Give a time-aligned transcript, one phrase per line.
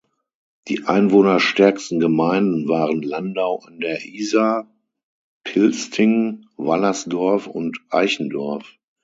[0.67, 4.67] Die einwohnerstärksten Gemeinden waren Landau an der Isar,
[5.43, 8.65] Pilsting, Wallersdorf und Eichendorf.